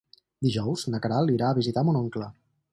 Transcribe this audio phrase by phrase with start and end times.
[0.45, 2.35] Dijous na Queralt irà a visitar mon oncle.